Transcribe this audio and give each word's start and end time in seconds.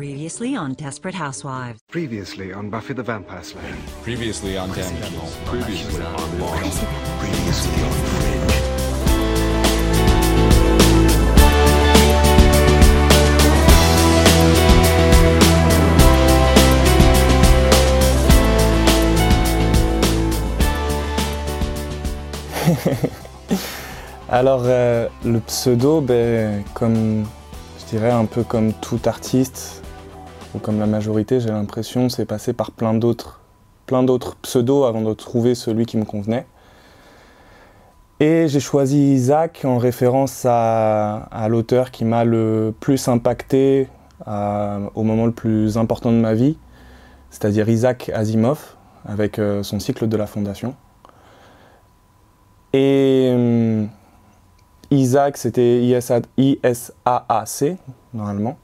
Previously 0.00 0.56
on 0.56 0.72
Desperate 0.72 1.14
Housewives. 1.14 1.78
Previously 1.90 2.54
on 2.54 2.70
Buffy 2.70 2.94
the 2.94 3.02
Vampire 3.02 3.42
Slayer. 3.42 3.76
Previously 4.02 4.56
on 4.56 4.70
Damages. 4.70 5.36
Previously 5.44 6.02
on 6.02 6.40
Lost. 6.40 6.82
Previously 7.18 7.82
on 7.84 7.92
Fringe. 22.86 23.10
Alors, 24.30 24.62
euh, 24.64 25.08
le 25.26 25.40
pseudo, 25.40 26.00
ben, 26.00 26.64
comme 26.72 27.26
je 27.78 27.84
dirais 27.84 28.10
un 28.10 28.24
peu 28.24 28.44
comme 28.44 28.72
tout 28.72 29.00
artiste, 29.04 29.80
comme 30.58 30.80
la 30.80 30.86
majorité, 30.86 31.40
j'ai 31.40 31.50
l'impression, 31.50 32.08
c'est 32.08 32.24
passé 32.24 32.52
par 32.52 32.72
plein 32.72 32.94
d'autres, 32.94 33.40
plein 33.86 34.02
d'autres 34.02 34.36
pseudos 34.36 34.84
avant 34.84 35.02
de 35.02 35.14
trouver 35.14 35.54
celui 35.54 35.86
qui 35.86 35.96
me 35.96 36.04
convenait. 36.04 36.46
Et 38.18 38.48
j'ai 38.48 38.60
choisi 38.60 39.14
Isaac 39.14 39.62
en 39.64 39.78
référence 39.78 40.44
à, 40.44 41.46
l'auteur 41.48 41.90
qui 41.90 42.04
m'a 42.04 42.24
le 42.24 42.74
plus 42.78 43.08
impacté 43.08 43.88
au 44.26 45.02
moment 45.02 45.26
le 45.26 45.32
plus 45.32 45.78
important 45.78 46.12
de 46.12 46.18
ma 46.18 46.34
vie, 46.34 46.58
c'est-à-dire 47.30 47.68
Isaac 47.68 48.10
Asimov, 48.12 48.76
avec 49.06 49.38
euh, 49.38 49.62
son 49.62 49.80
cycle 49.80 50.08
de 50.08 50.16
la 50.18 50.26
Fondation. 50.26 50.74
Et 52.74 53.32
hum, 53.34 53.88
Isaac, 54.90 55.38
c'était 55.38 55.82
ISA 55.82 56.20
I-S-A-A-C, 56.36 57.76
normalement. 58.12 58.58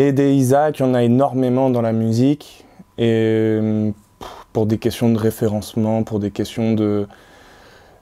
Et 0.00 0.12
des 0.12 0.32
Isaac, 0.32 0.78
il 0.78 0.82
y 0.82 0.86
en 0.86 0.94
a 0.94 1.02
énormément 1.02 1.68
dans 1.68 1.82
la 1.82 1.92
musique. 1.92 2.64
Et 2.96 3.58
hum, 3.60 3.92
pour 4.50 4.64
des 4.64 4.78
questions 4.78 5.10
de 5.10 5.18
référencement, 5.18 6.04
pour 6.04 6.20
des 6.20 6.30
questions 6.30 6.72
de 6.72 7.06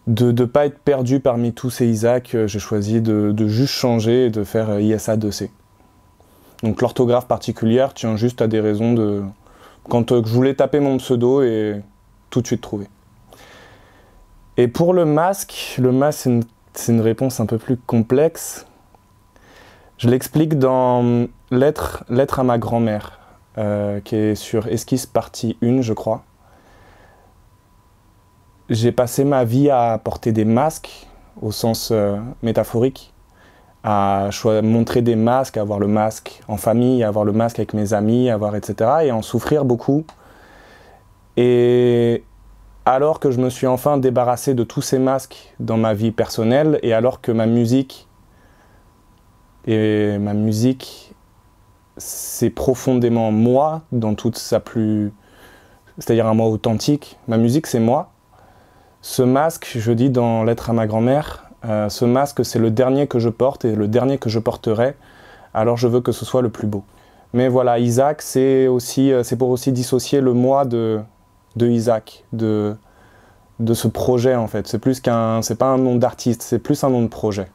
de 0.07 0.31
ne 0.31 0.45
pas 0.45 0.67
être 0.67 0.79
perdu 0.79 1.19
parmi 1.19 1.53
tous 1.53 1.71
ces 1.71 1.87
Isaac, 1.87 2.35
euh, 2.35 2.47
j'ai 2.47 2.61
choisi 2.61 3.03
de, 3.03 3.33
de 3.33 3.49
juste 3.49 3.75
changer 3.75 4.27
et 4.27 4.31
de 4.31 4.45
faire 4.45 4.71
euh, 4.71 4.81
ISA2C. 4.81 5.51
Donc 6.63 6.81
l'orthographe 6.81 7.27
particulière 7.27 7.93
tient 7.93 8.17
juste 8.17 8.41
à 8.41 8.47
des 8.47 8.61
raisons 8.61 8.95
de... 8.95 9.23
Quand 9.91 10.13
euh, 10.13 10.23
je 10.25 10.33
voulais 10.33 10.55
taper 10.55 10.79
mon 10.79 10.99
pseudo 10.99 11.43
et 11.43 11.83
tout 12.31 12.41
de 12.41 12.47
suite 12.47 12.61
trouver. 12.61 12.87
Et 14.57 14.69
pour 14.69 14.95
le 14.95 15.05
masque, 15.05 15.75
le 15.79 15.91
masque 15.91 16.21
c'est 16.21 16.31
une, 16.31 16.45
c'est 16.75 16.93
une 16.93 17.03
réponse 17.03 17.41
un 17.41 17.47
peu 17.47 17.59
plus 17.59 17.77
complexe. 17.77 18.67
Je 19.99 20.09
l'explique 20.09 20.61
dans 20.61 21.27
Lettre, 21.51 22.05
à 22.09 22.45
ma 22.45 22.57
grand-mère, 22.57 23.19
euh, 23.59 23.99
qui 23.99 24.15
est 24.15 24.35
sur 24.37 24.69
Esquisse 24.69 25.07
partie 25.07 25.57
1, 25.61 25.81
je 25.81 25.93
crois. 25.93 26.23
J'ai 28.71 28.93
passé 28.93 29.25
ma 29.25 29.43
vie 29.43 29.71
à 29.71 29.99
porter 29.99 30.31
des 30.31 30.45
masques, 30.45 31.09
au 31.43 31.51
sens 31.51 31.91
euh, 31.91 32.17
métaphorique, 32.43 33.13
à 33.83 34.31
montrer 34.63 35.03
des 35.03 35.17
masques, 35.17 35.57
à 35.57 35.63
avoir 35.63 35.81
le 35.81 35.89
masque 35.89 36.43
en 36.47 36.59
famille, 36.59 37.03
à 37.03 37.09
avoir 37.09 37.25
le 37.25 37.33
masque 37.33 37.59
avec 37.59 37.75
mes 37.75 37.93
amis, 37.93 38.31
avoir 38.31 38.55
etc. 38.55 38.91
et 39.03 39.11
en 39.11 39.23
souffrir 39.23 39.65
beaucoup. 39.65 40.05
Et 41.37 42.23
alors 42.85 43.19
que 43.19 43.33
je 43.33 43.41
me 43.41 43.51
suis 43.51 43.67
enfin 43.67 43.99
débarrassé 43.99 44.55
de 44.55 44.63
tous 44.63 44.83
ces 44.83 45.01
masques 45.01 45.55
dans 45.59 45.77
ma 45.77 45.93
vie 45.93 46.13
personnelle, 46.13 46.79
et 46.85 46.93
alors 46.93 47.21
que 47.21 47.33
ma 47.33 47.47
musique, 47.47 48.08
et 49.69 50.19
ma 50.19 50.33
musique, 50.33 51.15
c'est 51.99 52.51
profondément 52.51 53.31
moi, 53.31 53.83
dans 53.93 54.15
toute 54.15 54.39
sa 54.39 54.59
plus... 54.59 55.13
C'est-à-dire 55.99 56.27
un 56.27 56.35
moi 56.35 56.47
authentique, 56.47 57.19
ma 57.29 57.37
musique 57.37 57.67
c'est 57.67 57.81
moi, 57.81 58.13
ce 59.03 59.23
masque, 59.23 59.77
je 59.77 59.93
dis 59.93 60.11
dans 60.11 60.45
Lettre 60.45 60.71
à 60.71 60.73
ma 60.73 60.87
grand-mère, 60.87 61.51
euh, 61.65 61.89
ce 61.89 62.05
masque 62.05 62.45
c'est 62.45 62.61
le 62.61 62.71
dernier 62.71 63.09
que 63.09 63.19
je 63.19 63.29
porte 63.29 63.65
et 63.65 63.75
le 63.75 63.89
dernier 63.89 64.17
que 64.17 64.29
je 64.29 64.39
porterai, 64.39 64.95
alors 65.55 65.77
je 65.77 65.89
veux 65.89 66.01
que 66.01 66.13
ce 66.13 66.25
soit 66.25 66.41
le 66.41 66.51
plus 66.51 66.67
beau. 66.67 66.85
Mais 67.35 67.49
voilà, 67.49 67.79
Isaac, 67.79 68.23
c'est 68.23 68.69
aussi, 68.69 69.13
euh, 69.13 69.23
c'est 69.23 69.37
pour 69.37 69.51
aussi 69.51 69.73
dissocier 69.73 70.21
le 70.21 70.33
moi 70.33 70.65
de, 70.65 71.01
de 71.57 71.67
Isaac, 71.67 72.25
de, 72.33 72.77
de 73.59 73.75
ce 73.75 73.89
projet 73.89 74.35
en 74.35 74.47
fait. 74.47 74.67
C'est 74.67 74.79
plus 74.79 75.01
qu'un, 75.01 75.43
c'est 75.43 75.59
pas 75.59 75.67
un 75.67 75.79
nom 75.79 75.97
d'artiste, 75.97 76.43
c'est 76.43 76.59
plus 76.59 76.85
un 76.85 76.91
nom 76.91 77.03
de 77.03 77.09
projet. 77.09 77.49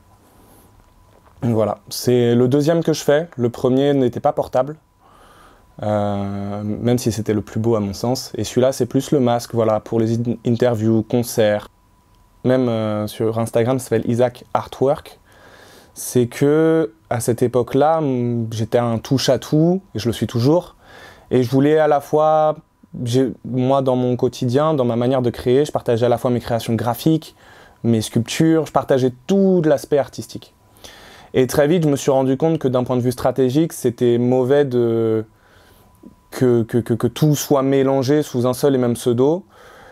Voilà, 1.44 1.80
c'est 1.90 2.36
le 2.36 2.48
deuxième 2.48 2.84
que 2.84 2.94
je 2.94 3.04
fais. 3.04 3.28
Le 3.36 3.50
premier 3.50 3.94
n'était 3.94 4.22
pas 4.22 4.32
portable, 4.32 4.78
euh, 5.82 6.64
même 6.64 6.98
si 6.98 7.12
c'était 7.12 7.34
le 7.34 7.42
plus 7.42 7.60
beau 7.60 7.76
à 7.76 7.82
mon 7.82 7.94
sens. 7.94 8.32
Et 8.38 8.46
celui-là, 8.46 8.72
c'est 8.72 8.86
plus 8.86 9.12
le 9.12 9.20
masque, 9.20 9.54
voilà, 9.54 9.82
pour 9.82 10.00
les 10.00 10.14
in- 10.14 10.36
interviews, 10.46 11.04
concerts. 11.04 11.68
Même 12.46 12.70
euh, 12.70 13.08
sur 13.08 13.40
Instagram, 13.40 13.78
ça 13.78 13.90
s'appelle 13.90 14.10
Isaac 14.10 14.46
Artwork. 14.54 15.20
C'est 15.94 16.28
que 16.28 16.94
à 17.10 17.20
cette 17.20 17.44
époque-là, 17.44 18.02
j'étais 18.52 18.80
un 18.80 18.98
touche 18.98 19.28
à 19.30 19.38
tout, 19.38 19.82
et 19.94 20.00
je 20.00 20.08
le 20.08 20.14
suis 20.14 20.28
toujours. 20.28 20.76
Et 21.30 21.44
je 21.44 21.50
voulais 21.50 21.78
à 21.78 21.88
la 21.88 22.00
fois, 22.00 22.56
moi 23.44 23.82
dans 23.82 23.96
mon 23.98 24.16
quotidien, 24.16 24.74
dans 24.74 24.86
ma 24.86 24.96
manière 24.96 25.22
de 25.22 25.30
créer, 25.30 25.66
je 25.66 25.72
partageais 25.74 26.06
à 26.06 26.10
la 26.10 26.18
fois 26.18 26.32
mes 26.32 26.40
créations 26.40 26.74
graphiques, 26.74 27.36
mes 27.84 28.02
sculptures, 28.02 28.66
je 28.66 28.72
partageais 28.72 29.12
tout 29.28 29.62
l'aspect 29.66 29.98
artistique. 29.98 30.54
Et 31.34 31.48
très 31.48 31.68
vite, 31.68 31.84
je 31.84 31.90
me 31.90 31.96
suis 31.96 32.12
rendu 32.12 32.38
compte 32.38 32.60
que 32.60 32.68
d'un 32.68 32.84
point 32.84 32.96
de 32.96 33.02
vue 33.02 33.12
stratégique, 33.12 33.74
c'était 33.74 34.18
mauvais 34.18 34.68
que, 34.70 35.26
que, 36.32 37.08
tout 37.08 37.36
soit 37.36 37.64
mélangé 37.64 38.22
sous 38.22 38.46
un 38.46 38.54
seul 38.54 38.76
et 38.76 38.78
même 38.78 38.94
pseudo. 38.94 39.44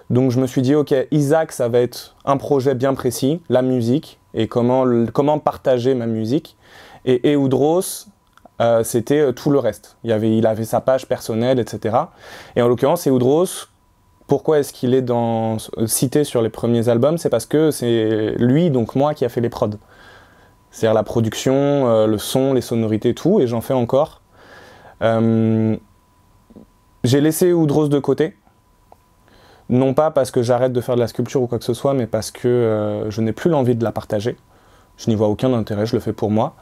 Donc 0.10 0.32
je 0.32 0.40
me 0.40 0.46
suis 0.46 0.62
dit, 0.62 0.76
ok, 0.76 0.94
Isaac, 1.12 1.52
ça 1.52 1.70
va 1.70 1.80
être 1.80 2.16
un 2.26 2.38
projet 2.38 2.76
bien 2.76 2.94
précis, 2.94 3.42
la 3.50 3.62
musique, 3.62 4.20
et 4.34 4.48
comment, 4.48 4.86
comment 5.14 5.40
partager 5.40 5.96
ma 5.96 6.06
musique. 6.06 6.58
Et 7.06 7.34
Eudros, 7.34 8.08
euh, 8.62 8.84
c'était 8.84 9.20
euh, 9.20 9.32
tout 9.32 9.50
le 9.50 9.58
reste. 9.58 9.98
Il, 10.04 10.12
avait, 10.12 10.64
sa 10.66 10.82
page 10.82 11.08
personnelle, 11.08 11.60
etc. 11.60 11.98
Et 12.56 12.62
en 12.62 12.68
l'occurrence, 12.68 13.08
Eudros, 13.08 13.68
pourquoi 14.28 14.60
est-ce 14.60 14.72
qu'il 14.72 14.94
est 14.94 15.10
euh, 15.10 15.58
cité 15.88 16.24
sur 16.24 16.42
les 16.42 16.50
premiers 16.50 16.88
albums? 16.88 17.18
C'est 17.18 17.30
parce 17.30 17.48
que 17.48 17.72
c'est 17.72 18.36
lui, 18.38 18.70
donc 18.70 18.96
moi, 18.96 19.14
qui 19.16 19.26
a 19.26 19.30
fait 19.30 19.42
les 19.42 19.50
prods. 19.50 19.72
C'est-à-dire 20.72 20.94
la 20.94 21.04
production, 21.04 21.54
euh, 21.54 22.08
le 22.08 22.18
son, 22.18 22.54
les 22.54 22.62
sonorités, 22.62 23.14
tout, 23.14 23.40
et 23.40 23.48
j'en 23.48 23.62
fais 23.62 23.74
encore. 23.74 24.22
Euh, 25.02 25.76
j'ai 27.04 27.22
laissé 27.22 27.52
Oudros 27.52 27.90
de 27.90 28.00
côté. 28.00 28.36
Non 29.70 29.94
pas 29.94 30.12
parce 30.12 30.32
que 30.32 30.42
j'arrête 30.42 30.74
de 30.74 30.82
faire 30.82 30.96
de 30.96 31.00
la 31.00 31.08
sculpture 31.08 31.42
ou 31.42 31.48
quoi 31.48 31.60
que 31.60 31.66
ce 31.66 31.74
soit, 31.74 31.94
mais 31.94 32.08
parce 32.08 32.32
que 32.32 32.48
euh, 32.48 33.10
je 33.10 33.22
n'ai 33.22 33.32
plus 33.32 33.50
l'envie 33.50 33.76
de 33.76 33.84
la 33.84 33.92
partager. 33.92 34.38
Je 34.98 35.10
n'y 35.10 35.16
vois 35.16 35.28
aucun 35.28 35.54
intérêt, 35.54 35.86
je 35.86 35.96
le 35.96 36.02
fais 36.02 36.14
pour 36.14 36.32
moi. 36.32 36.56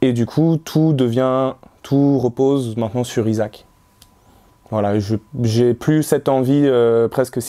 Et 0.00 0.12
du 0.12 0.26
coup, 0.26 0.56
tout 0.56 0.92
devient, 0.92 1.54
tout 1.82 2.18
repose 2.18 2.76
maintenant 2.76 3.04
sur 3.04 3.28
Isaac. 3.28 3.66
Voilà, 4.72 4.94
j'ai 5.42 5.74
plus 5.74 6.02
cette 6.02 6.30
envie 6.30 6.62
euh, 6.64 7.06
presque 7.06 7.40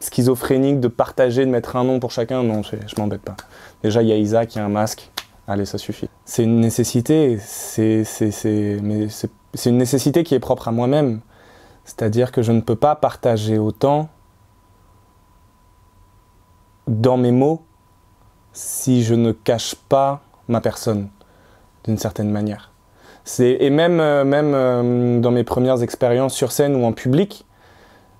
schizophrénique 0.00 0.80
de 0.80 0.88
partager, 0.88 1.46
de 1.46 1.50
mettre 1.50 1.76
un 1.76 1.84
nom 1.84 2.00
pour 2.00 2.10
chacun. 2.10 2.42
Non, 2.42 2.62
je, 2.64 3.00
m'embête 3.00 3.22
pas. 3.22 3.36
Déjà, 3.84 4.02
il 4.02 4.08
y 4.08 4.12
a 4.12 4.16
Isaac, 4.16 4.56
il 4.56 4.58
y 4.58 4.60
a 4.60 4.64
un 4.64 4.68
masque. 4.68 5.12
Allez, 5.46 5.64
ça 5.64 5.78
suffit. 5.78 6.08
C'est 6.24 6.42
une 6.42 6.58
nécessité, 6.58 7.38
c'est 7.38 8.02
une 9.64 9.78
nécessité 9.78 10.24
qui 10.24 10.34
est 10.34 10.40
propre 10.40 10.66
à 10.66 10.72
moi-même. 10.72 11.20
C'est-à-dire 11.84 12.32
que 12.32 12.42
je 12.42 12.50
ne 12.50 12.60
peux 12.60 12.74
pas 12.74 12.96
partager 12.96 13.56
autant 13.56 14.08
dans 16.88 17.16
mes 17.16 17.30
mots 17.30 17.62
si 18.52 19.04
je 19.04 19.14
ne 19.14 19.30
cache 19.30 19.76
pas 19.76 20.20
ma 20.48 20.60
personne 20.60 21.10
d'une 21.84 21.96
certaine 21.96 22.32
manière. 22.32 22.73
Et 23.38 23.70
même, 23.70 24.00
euh, 24.00 24.24
même 24.24 24.52
euh, 24.54 25.20
dans 25.20 25.30
mes 25.30 25.44
premières 25.44 25.82
expériences 25.82 26.34
sur 26.34 26.52
scène 26.52 26.76
ou 26.76 26.84
en 26.84 26.92
public, 26.92 27.46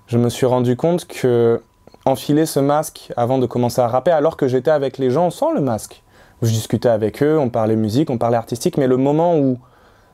je 0.07 0.17
me 0.17 0.29
suis 0.29 0.45
rendu 0.45 0.75
compte 0.75 1.05
que 1.05 1.61
enfiler 2.05 2.45
ce 2.45 2.59
masque 2.59 3.11
avant 3.15 3.37
de 3.37 3.45
commencer 3.45 3.81
à 3.81 3.87
rapper, 3.87 4.11
alors 4.11 4.37
que 4.37 4.47
j'étais 4.47 4.71
avec 4.71 4.97
les 4.97 5.09
gens 5.11 5.29
sans 5.29 5.51
le 5.51 5.61
masque, 5.61 6.03
je 6.41 6.49
discutais 6.49 6.89
avec 6.89 7.23
eux, 7.23 7.37
on 7.39 7.49
parlait 7.49 7.75
musique, 7.75 8.09
on 8.09 8.17
parlait 8.17 8.37
artistique, 8.37 8.77
mais 8.77 8.87
le 8.87 8.97
moment 8.97 9.37
où 9.37 9.57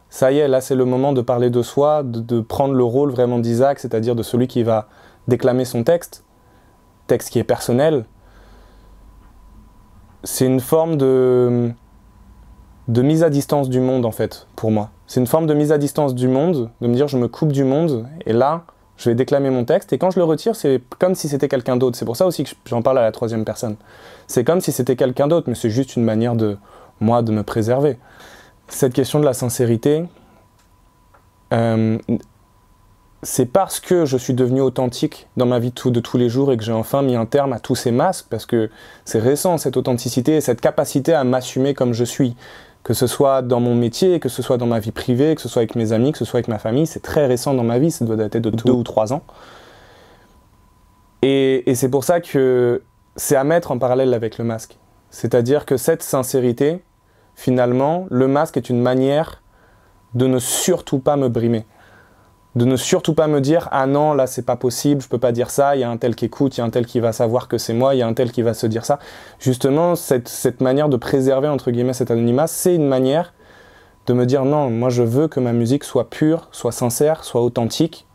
ça 0.10 0.32
y 0.32 0.40
est, 0.40 0.48
là 0.48 0.62
c'est 0.62 0.76
le 0.76 0.86
moment 0.86 1.14
de 1.14 1.22
parler 1.22 1.50
de 1.50 1.62
soi, 1.62 2.04
de, 2.04 2.20
de 2.20 2.40
prendre 2.42 2.74
le 2.74 2.84
rôle 2.84 3.12
vraiment 3.12 3.40
d'Isaac, 3.40 3.80
c'est-à-dire 3.80 4.16
de 4.16 4.24
celui 4.24 4.48
qui 4.48 4.64
va 4.64 4.88
déclamer 5.28 5.66
son 5.66 5.84
texte, 5.84 6.24
texte 7.08 7.30
qui 7.30 7.40
est 7.40 7.44
personnel, 7.44 8.06
c'est 10.24 10.46
une 10.46 10.60
forme 10.60 10.98
de, 10.98 11.72
de 12.88 13.02
mise 13.02 13.24
à 13.24 13.30
distance 13.30 13.70
du 13.70 13.80
monde 13.80 14.06
en 14.06 14.12
fait, 14.12 14.48
pour 14.56 14.72
moi. 14.72 14.90
C'est 15.08 15.20
une 15.20 15.28
forme 15.28 15.48
de 15.48 15.54
mise 15.54 15.72
à 15.72 15.78
distance 15.78 16.16
du 16.16 16.28
monde, 16.28 16.70
de 16.82 16.88
me 16.88 16.96
dire 16.96 17.08
je 17.08 17.18
me 17.18 17.28
coupe 17.28 17.52
du 17.52 17.64
monde, 17.64 18.08
et 18.26 18.34
là, 18.34 18.64
je 18.98 19.10
vais 19.10 19.16
déclamer 19.16 19.50
mon 19.50 19.66
texte, 19.66 19.94
et 19.94 19.98
quand 19.98 20.12
je 20.12 20.20
le 20.20 20.26
retire, 20.26 20.56
c'est 20.56 20.82
comme 21.00 21.16
si 21.16 21.28
c'était 21.28 21.48
quelqu'un 21.48 21.76
d'autre. 21.76 21.98
C'est 21.98 22.06
pour 22.06 22.16
ça 22.16 22.26
aussi 22.26 22.44
que 22.44 22.52
j'en 22.66 22.82
parle 22.82 23.00
à 23.00 23.02
la 23.02 23.12
troisième 23.12 23.46
personne. 23.46 23.76
C'est 24.28 24.44
comme 24.44 24.62
si 24.62 24.72
c'était 24.72 24.96
quelqu'un 24.96 25.28
d'autre, 25.28 25.50
mais 25.50 25.56
c'est 25.56 25.70
juste 25.70 25.96
une 25.96 26.04
manière 26.04 26.36
de 26.36 26.58
moi 27.00 27.22
de 27.22 27.32
me 27.32 27.44
préserver. 27.44 27.98
cette 28.68 28.94
question 28.94 29.20
de 29.20 29.26
la 29.26 29.34
sincérité, 29.34 30.06
euh, 31.52 31.98
c'est 33.24 33.46
parce 33.46 33.80
que 33.80 34.06
je 34.06 34.18
suis 34.18 34.34
devenu 34.34 34.62
authentique 34.62 35.28
dans 35.38 35.46
ma 35.46 35.60
vie 35.60 35.72
de, 35.72 36.00
tous 36.00 36.18
les 36.18 36.30
jours 36.30 36.52
et 36.52 36.58
que 36.58 36.64
j'ai 36.64 36.72
enfin 36.72 37.02
mis 37.02 37.16
un 37.16 37.26
terme 37.26 37.54
à 37.54 37.60
tous 37.60 37.76
ces 37.76 37.92
masques, 37.92 38.28
parce 38.30 38.46
que 38.46 38.70
c'est 39.06 39.20
récent 39.20 39.58
cette 39.58 39.78
authenticité 39.78 40.38
et 40.38 40.42
cette 40.42 40.62
capacité 40.62 41.14
à 41.14 41.24
m'assumer 41.24 41.74
comme 41.74 41.94
je 41.94 42.04
suis, 42.04 42.36
que 42.84 42.94
ce 42.94 43.08
soit 43.08 43.42
dans 43.42 43.60
mon 43.60 43.76
métier, 43.76 44.20
que 44.20 44.30
ce 44.30 44.42
soit 44.42 44.58
dans 44.58 44.66
ma 44.66 44.80
vie 44.80 44.92
privée, 44.92 45.36
que 45.36 45.42
ce 45.42 45.50
soit 45.50 45.62
avec 45.62 45.76
mes 45.76 45.92
amis, 45.92 46.12
que 46.12 46.18
ce 46.18 46.26
soit 46.26 46.40
avec 46.40 46.48
ma 46.48 46.60
famille, 46.60 46.88
c'est 46.88 47.02
très 47.02 47.28
récent 47.28 47.54
dans 47.54 47.64
ma 47.64 47.80
vie, 47.80 47.92
ça 47.92 48.06
doit 48.06 48.16
dater 48.16 48.40
de 48.40 48.50
deux 48.50 48.72
ou 48.72 48.84
trois 48.84 49.14
ans. 49.14 49.22
Et, 51.22 51.70
et 51.70 51.76
c'est 51.76 51.90
pour 51.90 52.04
ça 52.04 52.22
que 52.22 52.82
c'est 53.16 53.36
à 53.36 53.44
mettre 53.44 53.72
en 53.72 53.78
parallèle 53.78 54.14
avec 54.14 54.38
le 54.38 54.44
masque. 54.44 54.78
C'est-à-dire 55.12 55.66
que 55.66 55.78
cette 55.78 56.02
sincérité, 56.02 56.82
finalement, 57.36 58.08
le 58.10 58.28
masque 58.28 58.58
est 58.58 58.70
une 58.70 58.82
manière 58.82 59.42
de 60.14 60.26
ne 60.28 60.40
surtout 60.40 61.00
pas 61.00 61.18
me 61.18 61.30
brimer. 61.30 61.66
De 62.56 62.66
ne 62.66 62.76
surtout 62.76 63.14
pas 63.14 63.28
me 63.28 63.40
dire 63.40 63.70
Ah 63.72 63.88
non, 63.88 64.14
là 64.14 64.28
c'est 64.28 64.42
pas 64.46 64.58
possible, 64.58 65.02
je 65.02 65.08
peux 65.08 65.18
pas 65.18 65.32
dire 65.32 65.50
ça, 65.50 65.76
il 65.78 65.80
y 65.80 65.84
a 65.84 65.90
un 65.90 65.98
tel 65.98 66.16
qui 66.16 66.26
écoute, 66.26 66.58
il 66.58 66.60
y 66.60 66.64
a 66.64 66.66
un 66.66 66.70
tel 66.70 66.86
qui 66.86 67.00
va 67.00 67.14
savoir 67.14 67.48
que 67.48 67.58
c'est 67.58 67.74
moi, 67.74 67.96
il 67.96 68.00
y 68.00 68.02
a 68.02 68.08
un 68.08 68.14
tel 68.14 68.32
qui 68.32 68.42
va 68.42 68.54
se 68.54 68.68
dire 68.68 68.84
ça. 68.84 69.00
Justement, 69.40 69.96
cette, 69.96 70.28
cette 70.28 70.60
manière 70.60 70.90
de 70.90 70.98
préserver 70.98 71.48
entre 71.48 71.72
guillemets 71.72 71.94
cet 71.94 72.12
anonymat, 72.12 72.48
c'est 72.48 72.76
une 72.76 72.88
manière 72.88 73.34
de 74.08 74.14
me 74.14 74.26
dire 74.26 74.44
Non, 74.44 74.70
moi 74.70 74.90
je 74.90 75.04
veux 75.04 75.28
que 75.30 75.40
ma 75.40 75.54
musique 75.54 75.86
soit 75.86 76.10
pure, 76.10 76.50
soit 76.52 76.74
sincère, 76.74 77.24
soit 77.24 77.42
authentique. 77.42 78.06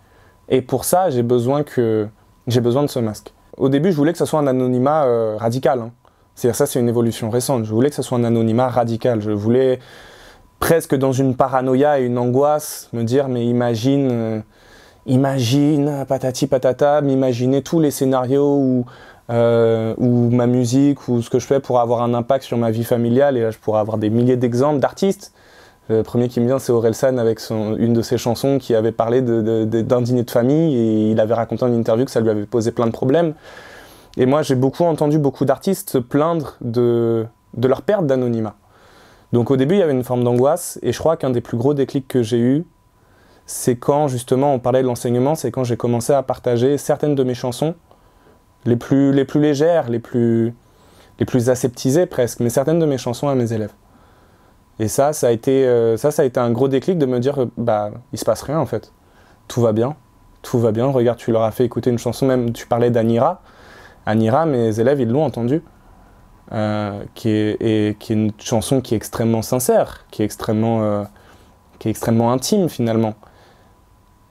Et 0.48 0.60
pour 0.62 0.84
ça, 0.84 1.10
j'ai 1.10 1.22
besoin, 1.22 1.62
que, 1.62 2.06
j'ai 2.46 2.60
besoin 2.60 2.82
de 2.82 2.88
ce 2.88 2.98
masque. 2.98 3.32
Au 3.56 3.68
début, 3.68 3.90
je 3.90 3.96
voulais 3.96 4.12
que 4.12 4.18
ce 4.18 4.26
soit 4.26 4.38
un 4.38 4.46
anonymat 4.46 5.04
euh, 5.06 5.36
radical. 5.36 5.80
hein. 5.80 5.90
C'est-à-dire 6.34 6.56
ça, 6.56 6.66
c'est 6.66 6.78
une 6.78 6.88
évolution 6.88 7.30
récente. 7.30 7.64
Je 7.64 7.72
voulais 7.72 7.88
que 7.88 7.96
ce 7.96 8.02
soit 8.02 8.18
un 8.18 8.24
anonymat 8.24 8.68
radical. 8.68 9.22
Je 9.22 9.30
voulais 9.30 9.80
presque 10.60 10.94
dans 10.94 11.12
une 11.12 11.36
paranoïa 11.36 12.00
et 12.00 12.04
une 12.04 12.18
angoisse 12.18 12.88
me 12.92 13.02
dire 13.02 13.28
mais 13.28 13.46
imagine, 13.46 14.08
euh, 14.10 14.40
imagine, 15.06 16.04
patati 16.08 16.46
patata, 16.46 17.00
m'imaginer 17.00 17.62
tous 17.62 17.80
les 17.80 17.90
scénarios 17.90 18.56
où, 18.56 18.84
euh, 19.30 19.94
où 19.98 20.30
ma 20.30 20.46
musique 20.46 21.08
ou 21.08 21.22
ce 21.22 21.30
que 21.30 21.38
je 21.38 21.46
fais 21.46 21.60
pourra 21.60 21.82
avoir 21.82 22.02
un 22.02 22.14
impact 22.14 22.44
sur 22.44 22.56
ma 22.56 22.70
vie 22.70 22.84
familiale. 22.84 23.36
Et 23.36 23.42
là, 23.42 23.50
je 23.50 23.58
pourrais 23.58 23.80
avoir 23.80 23.98
des 23.98 24.10
milliers 24.10 24.36
d'exemples 24.36 24.80
d'artistes. 24.80 25.32
Le 25.88 26.02
premier 26.02 26.28
qui 26.28 26.40
me 26.40 26.46
vient, 26.46 26.58
c'est 26.58 26.72
Orelsan 26.72 27.16
avec 27.16 27.38
une 27.48 27.92
de 27.92 28.02
ses 28.02 28.18
chansons 28.18 28.58
qui 28.58 28.74
avait 28.74 28.90
parlé 28.90 29.22
d'un 29.22 30.00
dîner 30.02 30.24
de 30.24 30.30
famille 30.30 30.76
et 30.76 31.10
il 31.12 31.20
avait 31.20 31.34
raconté 31.34 31.64
en 31.64 31.72
interview 31.72 32.04
que 32.04 32.10
ça 32.10 32.20
lui 32.20 32.30
avait 32.30 32.44
posé 32.44 32.72
plein 32.72 32.86
de 32.86 32.90
problèmes. 32.90 33.34
Et 34.16 34.26
moi, 34.26 34.42
j'ai 34.42 34.56
beaucoup 34.56 34.82
entendu 34.82 35.18
beaucoup 35.18 35.44
d'artistes 35.44 35.90
se 35.90 35.98
plaindre 35.98 36.56
de, 36.60 37.24
de 37.56 37.68
leur 37.68 37.82
perte 37.82 38.06
d'anonymat. 38.06 38.56
Donc 39.32 39.50
au 39.50 39.56
début, 39.56 39.74
il 39.74 39.78
y 39.78 39.82
avait 39.82 39.92
une 39.92 40.04
forme 40.04 40.24
d'angoisse, 40.24 40.78
et 40.82 40.92
je 40.92 40.98
crois 40.98 41.16
qu'un 41.16 41.30
des 41.30 41.40
plus 41.40 41.56
gros 41.56 41.74
déclics 41.74 42.08
que 42.08 42.22
j'ai 42.22 42.38
eu, 42.38 42.64
c'est 43.46 43.76
quand 43.76 44.08
justement 44.08 44.54
on 44.54 44.58
parlait 44.58 44.82
de 44.82 44.86
l'enseignement, 44.86 45.34
c'est 45.34 45.50
quand 45.50 45.64
j'ai 45.64 45.76
commencé 45.76 46.12
à 46.12 46.22
partager 46.22 46.78
certaines 46.78 47.14
de 47.14 47.22
mes 47.22 47.34
chansons, 47.34 47.74
les 48.64 48.76
plus, 48.76 49.12
les 49.12 49.24
plus 49.24 49.40
légères, 49.40 49.88
les 49.88 50.00
plus, 50.00 50.54
les 51.18 51.26
plus 51.26 51.48
aseptisées 51.48 52.06
presque, 52.06 52.40
mais 52.40 52.50
certaines 52.50 52.78
de 52.78 52.86
mes 52.86 52.98
chansons 52.98 53.28
à 53.28 53.34
mes 53.34 53.52
élèves. 53.52 53.72
Et 54.78 54.88
ça, 54.88 55.12
ça 55.12 55.28
a 55.28 55.30
été, 55.30 55.66
euh, 55.66 55.96
ça, 55.96 56.10
a 56.18 56.24
été 56.24 56.38
un 56.38 56.50
gros 56.50 56.68
déclic 56.68 56.98
de 56.98 57.06
me 57.06 57.18
dire, 57.18 57.42
euh, 57.42 57.50
bah, 57.56 57.90
il 58.12 58.18
se 58.18 58.24
passe 58.24 58.42
rien 58.42 58.58
en 58.58 58.66
fait. 58.66 58.92
Tout 59.48 59.60
va 59.60 59.72
bien, 59.72 59.96
tout 60.42 60.58
va 60.58 60.72
bien. 60.72 60.86
Regarde, 60.86 61.18
tu 61.18 61.32
leur 61.32 61.42
as 61.42 61.52
fait 61.52 61.64
écouter 61.64 61.90
une 61.90 61.98
chanson, 61.98 62.26
même 62.26 62.52
tu 62.52 62.66
parlais 62.66 62.90
d'Anira. 62.90 63.40
Anira, 64.04 64.44
mes 64.44 64.78
élèves, 64.78 65.00
ils 65.00 65.08
l'ont 65.08 65.24
entendue. 65.24 65.62
Euh, 66.52 67.02
qui, 67.14 67.28
est, 67.28 68.08
une 68.08 68.30
chanson 68.38 68.80
qui 68.80 68.94
est 68.94 68.96
extrêmement 68.96 69.42
sincère, 69.42 70.06
qui 70.12 70.22
est 70.22 70.24
extrêmement, 70.24 70.82
euh, 70.82 71.02
qui 71.80 71.88
est 71.88 71.90
extrêmement 71.90 72.30
intime 72.30 72.68
finalement. 72.68 73.14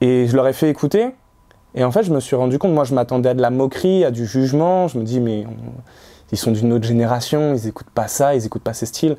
Et 0.00 0.26
je 0.26 0.34
leur 0.34 0.48
ai 0.48 0.54
fait 0.54 0.70
écouter, 0.70 1.10
et 1.74 1.84
en 1.84 1.90
fait 1.90 2.04
je 2.04 2.12
me 2.14 2.20
suis 2.20 2.34
rendu 2.34 2.58
compte, 2.58 2.72
moi 2.72 2.84
je 2.84 2.94
m'attendais 2.94 3.28
à 3.28 3.34
de 3.34 3.42
la 3.42 3.50
moquerie, 3.50 4.02
à 4.02 4.10
du 4.10 4.24
jugement, 4.24 4.88
je 4.88 4.98
me 4.98 5.04
dis 5.04 5.20
mais 5.20 5.44
ils 6.32 6.38
sont 6.38 6.52
d'une 6.52 6.72
autre 6.72 6.86
génération, 6.86 7.52
ils 7.52 7.68
écoutent 7.68 7.90
pas 7.90 8.08
ça, 8.08 8.34
ils 8.34 8.46
écoutent 8.46 8.64
pas 8.64 8.72
ces 8.72 8.86
styles. 8.86 9.18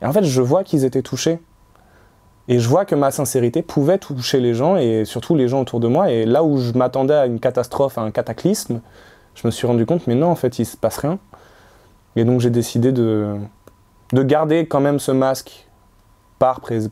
Et 0.00 0.06
en 0.06 0.12
fait 0.14 0.24
je 0.24 0.40
vois 0.40 0.64
qu'ils 0.64 0.86
étaient 0.86 1.02
touchés. 1.02 1.40
Et 2.50 2.60
je 2.60 2.66
vois 2.66 2.86
que 2.86 2.94
ma 2.94 3.10
sincérité 3.10 3.60
pouvait 3.60 3.98
toucher 3.98 4.40
les 4.40 4.54
gens, 4.54 4.78
et 4.78 5.04
surtout 5.04 5.34
les 5.34 5.48
gens 5.48 5.60
autour 5.60 5.80
de 5.80 5.88
moi, 5.88 6.10
et 6.10 6.24
là 6.24 6.42
où 6.42 6.56
je 6.56 6.72
m'attendais 6.72 7.12
à 7.12 7.26
une 7.26 7.40
catastrophe, 7.40 7.98
à 7.98 8.00
un 8.00 8.10
cataclysme, 8.10 8.80
je 9.34 9.46
me 9.46 9.50
suis 9.50 9.66
rendu 9.66 9.84
compte, 9.84 10.06
mais 10.06 10.14
non, 10.14 10.28
en 10.28 10.34
fait, 10.34 10.58
il 10.58 10.64
se 10.64 10.76
passe 10.76 10.96
rien. 10.96 11.18
Et 12.16 12.24
donc 12.24 12.40
j'ai 12.40 12.50
décidé 12.50 12.92
de, 12.92 13.36
de 14.12 14.22
garder 14.22 14.66
quand 14.66 14.80
même 14.80 14.98
ce 14.98 15.12
masque 15.12 15.68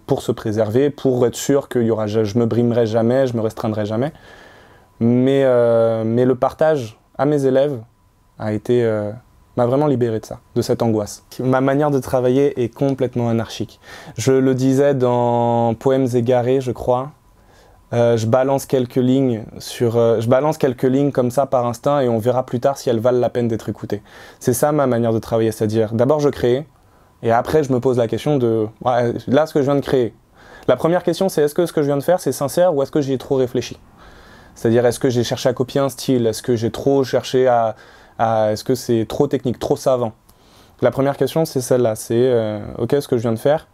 pour 0.06 0.22
se 0.22 0.32
préserver, 0.32 0.90
pour 0.90 1.24
être 1.26 1.36
sûr 1.36 1.68
que 1.68 1.78
y 1.78 1.90
aura, 1.90 2.06
je, 2.06 2.24
je 2.24 2.38
me 2.38 2.46
brimerai 2.46 2.86
jamais, 2.86 3.26
je 3.26 3.36
me 3.36 3.40
restreindrai 3.40 3.86
jamais. 3.86 4.12
Mais, 4.98 5.42
euh, 5.44 6.04
mais 6.04 6.24
le 6.24 6.34
partage 6.34 6.98
à 7.18 7.26
mes 7.26 7.44
élèves 7.46 7.80
a 8.38 8.52
été 8.52 8.84
euh, 8.84 9.12
m'a 9.56 9.66
vraiment 9.66 9.86
libéré 9.86 10.20
de 10.20 10.26
ça, 10.26 10.40
de 10.54 10.62
cette 10.62 10.82
angoisse. 10.82 11.24
Ma 11.40 11.60
manière 11.60 11.90
de 11.90 11.98
travailler 11.98 12.62
est 12.62 12.68
complètement 12.68 13.28
anarchique. 13.28 13.80
Je 14.16 14.32
le 14.32 14.54
disais 14.54 14.94
dans 14.94 15.74
Poèmes 15.74 16.08
égarés, 16.14 16.60
je 16.60 16.72
crois. 16.72 17.10
Euh, 17.92 18.16
je 18.16 18.26
balance 18.26 18.66
quelques 18.66 18.96
lignes 18.96 19.44
sur, 19.58 19.96
euh, 19.96 20.20
je 20.20 20.28
balance 20.28 20.58
quelques 20.58 20.82
lignes 20.82 21.12
comme 21.12 21.30
ça 21.30 21.46
par 21.46 21.66
instinct 21.66 22.00
et 22.00 22.08
on 22.08 22.18
verra 22.18 22.44
plus 22.44 22.58
tard 22.58 22.76
si 22.78 22.90
elles 22.90 22.98
valent 22.98 23.20
la 23.20 23.30
peine 23.30 23.46
d'être 23.46 23.68
écoutées. 23.68 24.02
C'est 24.40 24.54
ça 24.54 24.72
ma 24.72 24.88
manière 24.88 25.12
de 25.12 25.20
travailler, 25.20 25.52
c'est-à-dire 25.52 25.92
d'abord 25.94 26.18
je 26.18 26.28
crée 26.28 26.66
et 27.22 27.30
après 27.30 27.62
je 27.62 27.72
me 27.72 27.78
pose 27.78 27.98
la 27.98 28.08
question 28.08 28.38
de 28.38 28.66
là 29.28 29.46
ce 29.46 29.54
que 29.54 29.60
je 29.60 29.66
viens 29.66 29.76
de 29.76 29.80
créer. 29.86 30.14
La 30.66 30.74
première 30.74 31.04
question 31.04 31.28
c'est 31.28 31.42
est-ce 31.42 31.54
que 31.54 31.64
ce 31.64 31.72
que 31.72 31.80
je 31.80 31.86
viens 31.86 31.96
de 31.96 32.02
faire 32.02 32.18
c'est 32.18 32.32
sincère 32.32 32.74
ou 32.74 32.82
est-ce 32.82 32.90
que 32.90 33.00
j'y 33.00 33.12
ai 33.12 33.18
trop 33.18 33.36
réfléchi? 33.36 33.78
C'est-à-dire 34.56 34.84
est-ce 34.84 34.98
que 34.98 35.08
j'ai 35.08 35.22
cherché 35.22 35.48
à 35.48 35.52
copier 35.52 35.80
un 35.80 35.88
style, 35.88 36.26
est-ce 36.26 36.42
que 36.42 36.56
j'ai 36.56 36.72
trop 36.72 37.04
cherché 37.04 37.46
à, 37.46 37.76
à- 38.18 38.50
est-ce 38.50 38.64
que 38.64 38.74
c'est 38.74 39.06
trop 39.08 39.28
technique, 39.28 39.60
trop 39.60 39.76
savant? 39.76 40.12
La 40.82 40.90
première 40.90 41.16
question 41.16 41.44
c'est 41.44 41.60
celle-là, 41.60 41.94
c'est 41.94 42.14
euh, 42.16 42.58
ok 42.78 42.96
ce 42.98 43.06
que 43.06 43.16
je 43.16 43.22
viens 43.22 43.32
de 43.32 43.38
faire, 43.38 43.68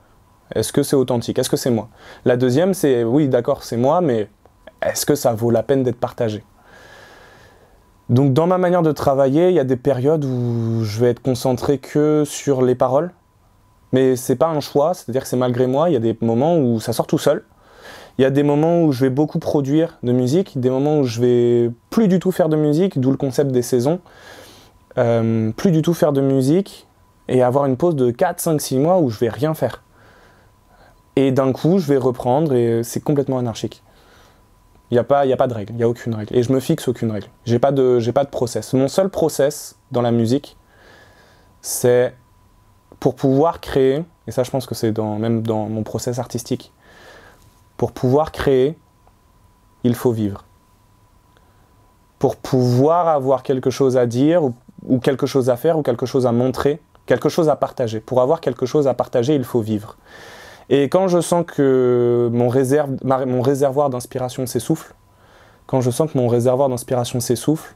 est-ce 0.55 0.73
que 0.73 0.83
c'est 0.83 0.97
authentique? 0.97 1.39
Est-ce 1.39 1.51
que 1.51 1.57
c'est 1.57 1.71
moi? 1.71 1.89
La 2.25 2.37
deuxième, 2.37 2.75
c'est 2.75 3.05
oui, 3.05 3.29
d'accord, 3.29 3.63
c'est 3.63 3.77
moi, 3.77 4.01
mais 4.01 4.29
est-ce 4.83 5.07
que 5.07 5.15
ça 5.15 5.33
vaut 5.33 5.51
la 5.51 5.63
peine 5.63 5.83
d'être 5.83 6.01
partagé? 6.01 6.45
Donc, 8.09 8.33
dans 8.33 8.47
ma 8.47 8.59
manière 8.59 8.83
de 8.83 8.93
travailler, 8.93 9.49
il 9.49 9.55
y 9.55 9.61
a 9.61 9.65
des 9.65 9.77
périodes 9.77 10.25
où 10.25 10.83
je 10.83 11.01
vais 11.01 11.11
être 11.11 11.23
concentré 11.23 11.79
que 11.79 12.25
sur 12.27 12.63
les 12.63 12.75
paroles, 12.75 13.13
mais 13.93 14.17
c'est 14.17 14.37
pas 14.37 14.49
un 14.49 14.61
choix, 14.61 14.95
c'est-à-dire 14.95 15.23
que 15.23 15.29
c'est 15.29 15.37
malgré 15.37 15.67
moi. 15.67 15.89
Il 15.89 15.93
y 15.93 15.97
a 15.97 16.01
des 16.01 16.17
moments 16.21 16.59
où 16.59 16.81
ça 16.81 16.93
sort 16.93 17.07
tout 17.07 17.19
seul. 17.19 17.45
Il 18.19 18.23
y 18.23 18.25
a 18.25 18.31
des 18.31 18.43
moments 18.43 18.83
où 18.83 18.93
je 18.93 19.05
vais 19.07 19.11
beaucoup 19.11 19.39
produire 19.39 19.99
de 20.03 20.13
musique, 20.13 20.61
des 20.61 20.69
moments 20.69 20.99
où 20.99 21.05
je 21.05 21.21
vais 21.21 21.71
plus 21.91 22.09
du 22.09 22.19
tout 22.19 22.33
faire 22.33 22.49
de 22.49 22.57
musique, 22.57 23.01
d'où 23.01 23.11
le 23.11 23.17
concept 23.17 23.53
des 23.53 23.63
saisons. 23.63 24.01
Euh, 24.99 25.51
plus 25.53 25.71
du 25.71 25.81
tout 25.81 25.95
faire 25.95 26.13
de 26.13 26.21
musique 26.21 26.87
et 27.29 27.43
avoir 27.43 27.65
une 27.65 27.79
pause 27.79 27.97
de 27.97 28.11
4, 28.11 28.41
5, 28.41 28.61
6 28.61 28.79
mois 28.79 28.99
où 28.99 29.09
je 29.09 29.19
vais 29.19 29.31
rien 29.31 29.55
faire. 29.55 29.83
Et 31.17 31.31
d'un 31.31 31.53
coup, 31.53 31.79
je 31.79 31.87
vais 31.87 31.99
reprendre 31.99 32.55
et 32.55 32.83
c'est 32.83 33.01
complètement 33.01 33.39
anarchique. 33.39 33.83
Il 34.91 34.95
n'y 34.95 34.99
a, 34.99 35.05
pas- 35.05 35.21
a 35.21 35.37
pas 35.37 35.47
de 35.47 35.55
règle, 35.55 35.73
il 35.73 35.77
n'y 35.77 35.83
a 35.83 35.89
aucune 35.89 36.15
règle. 36.15 36.37
Et 36.37 36.43
je 36.43 36.53
me 36.53 36.61
fixe 36.61 36.87
aucune 36.89 37.11
règle. 37.11 37.29
J'ai 37.45 37.59
pas 37.59 37.73
de, 37.73 37.99
pas 38.13 38.25
de 38.25 38.31
process. 38.31 38.73
Mon 38.75 38.89
seul 38.89 39.09
process 39.09 39.77
dans 39.91 40.03
la 40.03 40.11
musique, 40.11 40.57
c'est 41.63 42.15
pour 43.01 43.15
pouvoir 43.15 43.61
créer, 43.61 44.05
et 44.27 44.31
ça 44.31 44.43
je 44.43 44.51
pense 44.51 44.67
que 44.67 44.75
c'est 44.75 44.93
dans, 44.93 45.19
même 45.19 45.43
dans 45.43 45.67
mon 45.69 45.83
process 45.83 46.19
artistique, 46.19 46.73
pour 47.77 47.93
pouvoir 47.93 48.33
créer, 48.33 48.79
il 49.83 49.95
faut 49.95 50.13
vivre. 50.13 50.45
Pour 52.19 52.37
pouvoir 52.37 53.09
avoir 53.09 53.43
quelque 53.43 53.71
chose 53.71 53.97
à 53.97 54.07
dire, 54.07 54.43
ou 54.87 54.99
quelque 54.99 55.27
chose 55.27 55.51
à 55.51 55.57
faire, 55.57 55.79
ou 55.79 55.83
quelque 55.83 56.07
chose 56.07 56.27
à 56.27 56.33
montrer, 56.33 56.81
quelque 57.07 57.29
chose 57.29 57.49
à 57.49 57.57
partager. 57.57 57.99
Pour 58.01 58.21
avoir 58.21 58.41
quelque 58.41 58.67
chose 58.67 58.87
à 58.87 58.95
partager, 58.95 59.35
il 59.35 59.45
faut 59.45 59.61
vivre. 59.61 59.97
Et 60.69 60.85
quand 60.85 61.09
je 61.09 61.21
sens 61.21 61.45
que 61.47 62.31
mon, 62.33 62.49
réserve, 62.49 62.97
mon 63.05 63.43
réservoir 63.43 63.91
d'inspiration 63.91 64.47
s'essouffle, 64.47 64.95
quand 65.67 65.81
je 65.81 65.91
sens 65.91 66.13
que 66.13 66.19
mon 66.19 66.29
réservoir 66.29 66.69
d'inspiration 66.69 67.21
s'essouffle, 67.21 67.75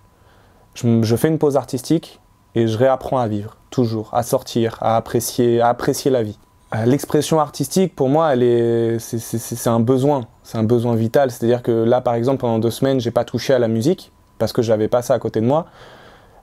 je, 0.75 1.17
fais 1.17 1.29
une 1.29 1.39
pause 1.39 1.57
artistique 1.57 2.21
et 2.55 2.67
je 2.69 2.77
réapprends 2.77 3.19
à 3.19 3.29
vivre, 3.29 3.57
toujours, 3.71 4.11
à 4.13 4.23
sortir, 4.23 4.77
à 4.81 4.97
apprécier, 4.97 5.61
à 5.61 5.69
apprécier 5.69 6.11
la 6.11 6.23
vie. 6.23 6.39
Euh, 6.75 6.85
L'expression 6.85 7.41
artistique, 7.41 7.95
pour 7.95 8.09
moi, 8.09 8.33
elle 8.33 8.43
est, 8.43 8.99
c'est 8.99 9.69
un 9.69 9.81
besoin, 9.81 10.27
c'est 10.43 10.59
un 10.59 10.65
besoin 10.65 10.95
vital. 10.95 11.31
C'est-à-dire 11.31 11.63
que 11.63 11.71
là, 11.71 12.01
par 12.01 12.15
exemple, 12.15 12.41
pendant 12.41 12.59
deux 12.59 12.71
semaines, 12.71 13.01
j'ai 13.01 13.11
pas 13.11 13.25
touché 13.25 13.55
à 13.55 13.59
la 13.59 13.69
musique 13.69 14.13
parce 14.39 14.53
que 14.53 14.63
j'avais 14.63 14.89
pas 14.89 15.03
ça 15.03 15.15
à 15.15 15.19
côté 15.19 15.41
de 15.41 15.47
moi. 15.47 15.67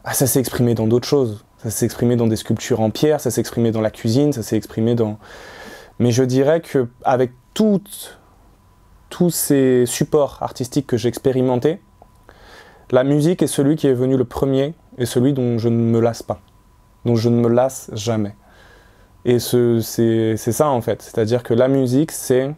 Ah, 0.03 0.13
ça 0.13 0.27
s'est 0.27 0.39
exprimé 0.39 0.73
dans 0.73 0.87
d'autres 0.87 1.07
choses. 1.07 1.45
Ça 1.59 1.69
s'est 1.69 1.85
exprimé 1.85 2.15
dans 2.15 2.27
des 2.27 2.35
sculptures 2.35 2.81
en 2.81 2.89
pierre, 2.89 3.21
ça 3.21 3.31
s'est 3.31 3.39
exprimé 3.39 3.71
dans 3.71 3.79
la 3.79 3.91
cuisine, 3.91 4.33
ça 4.33 4.43
s'est 4.43 4.57
exprimé 4.57 4.95
dans, 4.95 5.17
mais 5.99 6.11
je 6.11 6.23
dirais 6.23 6.61
que 6.61 6.87
avec 7.03 7.31
toutes- 7.53 8.19
tous 9.09 9.29
ces 9.29 9.85
supports 9.85 10.37
artistiques 10.41 10.87
que 10.87 10.97
j'ai 10.97 11.09
expérimentés, 11.09 11.81
la 12.91 13.03
musique 13.03 13.41
est 13.41 13.47
celui 13.47 13.75
qui 13.75 13.87
est 13.87 13.93
venu 13.93 14.17
le 14.17 14.25
premier 14.25 14.73
et 14.97 15.05
celui 15.05 15.33
dont 15.33 15.57
je 15.57 15.69
ne 15.69 15.77
me 15.77 15.99
lasse 15.99 16.23
pas, 16.23 16.39
dont 17.05 17.15
je 17.15 17.29
ne 17.29 17.39
me 17.41 17.49
lasse 17.49 17.89
jamais. 17.93 18.35
Et 19.25 19.39
ce- 19.39 19.79
c'est 19.81 20.35
c'est 20.37 20.51
ça 20.51 20.67
en 20.69 20.81
fait. 20.81 21.01
C'est-à-dire 21.01 21.43
que 21.43 21.53
la 21.53 21.67
musique, 21.67 22.11
c'est 22.11 22.53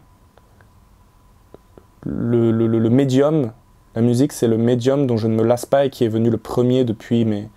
le, 2.04 2.50
le- 2.52 2.66
le- 2.66 2.78
le 2.78 2.90
médium. 2.90 3.52
La 3.94 4.02
musique, 4.02 4.32
c'est 4.32 4.48
le 4.48 4.58
médium 4.58 5.06
dont 5.06 5.16
je 5.16 5.26
ne 5.28 5.34
me 5.34 5.42
lasse 5.42 5.64
pas 5.66 5.86
et 5.86 5.90
qui 5.90 6.04
est 6.04 6.08
venu 6.08 6.28
le 6.30 6.36
premier 6.38 6.84
depuis, 6.84 7.24
mais 7.24 7.48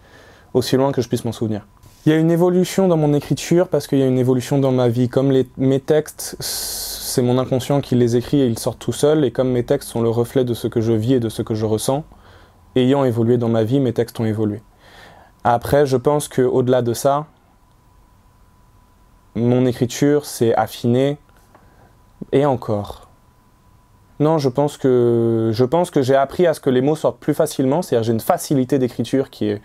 aussi 0.54 0.78
loin 0.78 0.92
que 0.92 1.02
je 1.02 1.08
puisse 1.08 1.26
m'en 1.26 1.32
souvenir. 1.32 1.68
Il 2.06 2.13
y 2.13 2.15
a 2.15 2.18
une 2.18 2.32
évolution 2.32 2.88
dans 2.88 2.96
mon 2.96 3.13
écriture 3.13 3.68
parce 3.68 3.86
qu'il 3.86 4.00
y 4.00 4.03
a 4.03 4.08
une 4.08 4.18
évolution 4.18 4.58
dans 4.58 4.72
ma 4.72 4.88
vie. 4.88 5.10
Comme 5.10 5.34
mes 5.58 5.79
textes, 5.82 6.38
c'est 6.39 7.22
mon 7.22 7.38
inconscient 7.38 7.82
qui 7.82 7.96
les 7.96 8.15
écrit 8.15 8.39
et 8.39 8.48
ils 8.48 8.58
sortent 8.58 8.79
tout 8.79 8.94
seuls. 8.94 9.25
Et 9.25 9.32
comme 9.32 9.50
mes 9.51 9.63
textes 9.63 9.89
sont 9.89 10.01
le 10.01 10.10
reflet 10.10 10.46
de 10.46 10.53
ce 10.53 10.68
que 10.68 10.79
je 10.79 10.94
vis 10.94 11.15
et 11.15 11.20
de 11.20 11.27
ce 11.27 11.41
que 11.41 11.56
je 11.56 11.65
ressens, 11.65 12.06
ayant 12.77 13.03
évolué 13.03 13.38
dans 13.38 13.50
ma 13.50 13.65
vie, 13.65 13.82
mes 13.82 13.91
textes 13.91 14.18
ont 14.20 14.25
évolué. 14.25 14.62
Après, 15.44 15.86
je 15.86 15.98
pense 15.98 16.29
quau 16.29 16.63
delà 16.63 16.82
de 16.82 16.94
ça, 16.94 17.25
mon 19.36 19.65
écriture 19.65 20.25
s'est 20.25 20.56
affinée 20.56 21.18
et 22.32 22.46
encore. 22.46 23.10
Non, 24.22 24.38
je 24.38 24.50
pense 24.50 24.77
que 24.77 25.51
je 25.53 25.63
pense 25.65 25.91
que 25.91 26.01
j'ai 26.01 26.15
appris 26.15 26.48
à 26.48 26.53
ce 26.53 26.60
que 26.60 26.70
les 26.70 26.82
mots 26.82 26.96
sortent 26.96 27.20
plus 27.20 27.34
facilement, 27.34 27.82
c'est-à-dire 27.82 28.03
j'ai 28.03 28.13
une 28.13 28.20
facilité 28.20 28.79
d'écriture 28.79 29.29
qui 29.29 29.50
est 29.50 29.62